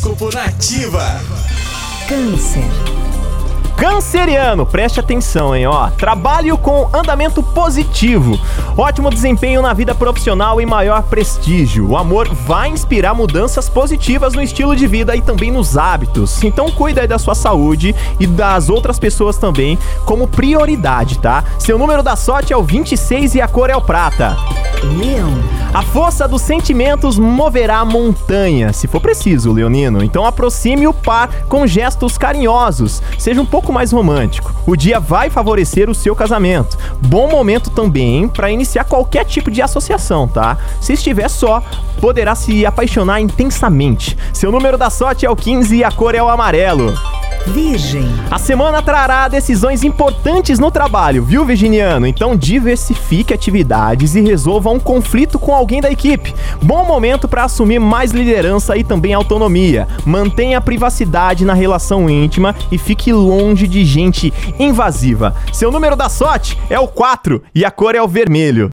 Horóscopo 0.00 0.34
Nativa. 0.34 1.20
Câncer. 2.08 2.64
Canceriano, 3.76 4.64
preste 4.64 4.98
atenção, 4.98 5.54
hein, 5.54 5.66
ó. 5.66 5.90
Trabalho 5.90 6.56
com 6.56 6.88
andamento 6.92 7.42
positivo. 7.42 8.38
Ótimo 8.78 9.10
desempenho 9.10 9.60
na 9.60 9.74
vida 9.74 9.94
profissional 9.94 10.58
e 10.58 10.64
maior 10.64 11.02
prestígio. 11.02 11.86
O 11.86 11.98
amor 11.98 12.28
vai 12.28 12.68
inspirar 12.70 13.12
mudanças 13.12 13.68
positivas 13.68 14.32
no 14.32 14.40
estilo 14.40 14.74
de 14.74 14.86
vida 14.86 15.14
e 15.14 15.20
também 15.20 15.50
nos 15.50 15.76
hábitos. 15.76 16.42
Então 16.42 16.70
cuida 16.70 17.02
aí 17.02 17.08
da 17.08 17.18
sua 17.18 17.34
saúde 17.34 17.94
e 18.18 18.26
das 18.26 18.70
outras 18.70 18.98
pessoas 18.98 19.36
também 19.36 19.78
como 20.06 20.26
prioridade, 20.26 21.18
tá? 21.18 21.44
Seu 21.58 21.78
número 21.78 22.02
da 22.02 22.16
sorte 22.16 22.54
é 22.54 22.56
o 22.56 22.62
26 22.62 23.34
e 23.34 23.40
a 23.42 23.48
cor 23.48 23.68
é 23.68 23.76
o 23.76 23.82
prata. 23.82 24.34
Leão. 24.96 25.59
A 25.72 25.82
força 25.82 26.26
dos 26.26 26.42
sentimentos 26.42 27.16
moverá 27.16 27.78
a 27.78 27.84
montanha, 27.84 28.72
se 28.72 28.88
for 28.88 29.00
preciso, 29.00 29.52
Leonino. 29.52 30.02
Então 30.02 30.26
aproxime 30.26 30.88
o 30.88 30.92
par 30.92 31.44
com 31.48 31.64
gestos 31.64 32.18
carinhosos. 32.18 33.00
Seja 33.16 33.40
um 33.40 33.46
pouco 33.46 33.72
mais 33.72 33.92
romântico. 33.92 34.52
O 34.66 34.74
dia 34.74 34.98
vai 34.98 35.30
favorecer 35.30 35.88
o 35.88 35.94
seu 35.94 36.16
casamento. 36.16 36.76
Bom 37.00 37.30
momento 37.30 37.70
também 37.70 38.26
para 38.26 38.50
iniciar 38.50 38.82
qualquer 38.82 39.24
tipo 39.24 39.48
de 39.48 39.62
associação, 39.62 40.26
tá? 40.26 40.58
Se 40.80 40.94
estiver 40.94 41.30
só, 41.30 41.62
poderá 42.00 42.34
se 42.34 42.66
apaixonar 42.66 43.20
intensamente. 43.20 44.18
Seu 44.32 44.50
número 44.50 44.76
da 44.76 44.90
sorte 44.90 45.24
é 45.24 45.30
o 45.30 45.36
15 45.36 45.76
e 45.76 45.84
a 45.84 45.92
cor 45.92 46.16
é 46.16 46.22
o 46.22 46.28
amarelo. 46.28 46.92
Virgem. 47.46 48.08
A 48.30 48.38
semana 48.38 48.82
trará 48.82 49.26
decisões 49.26 49.82
importantes 49.82 50.58
no 50.58 50.70
trabalho, 50.70 51.24
viu, 51.24 51.44
Virginiano? 51.44 52.06
Então 52.06 52.36
diversifique 52.36 53.32
atividades 53.32 54.14
e 54.14 54.20
resolva 54.20 54.70
um 54.70 54.78
conflito 54.78 55.38
com 55.38 55.54
alguém 55.54 55.80
da 55.80 55.90
equipe. 55.90 56.34
Bom 56.62 56.84
momento 56.84 57.26
para 57.26 57.44
assumir 57.44 57.78
mais 57.78 58.12
liderança 58.12 58.76
e 58.76 58.84
também 58.84 59.14
autonomia. 59.14 59.88
Mantenha 60.04 60.58
a 60.58 60.60
privacidade 60.60 61.44
na 61.44 61.54
relação 61.54 62.08
íntima 62.10 62.54
e 62.70 62.78
fique 62.78 63.12
longe 63.12 63.66
de 63.66 63.84
gente 63.84 64.32
invasiva. 64.58 65.34
Seu 65.52 65.70
número 65.70 65.96
da 65.96 66.08
sorte 66.08 66.58
é 66.68 66.78
o 66.78 66.86
4 66.86 67.42
e 67.54 67.64
a 67.64 67.70
cor 67.70 67.94
é 67.94 68.02
o 68.02 68.08
vermelho. 68.08 68.68